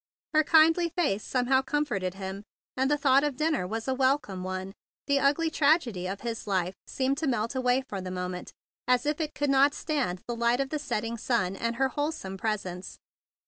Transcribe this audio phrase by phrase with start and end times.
[0.33, 2.43] Her kindly face somehow comforted him,
[2.75, 4.73] and the thought of dinner was a welcome one.
[5.05, 8.51] The ugly tragedy of his life seemed to melt awav for the mo ment,
[8.87, 12.35] as if it could not stand the light of the setting sun and her wholesome
[12.35, 12.97] presence.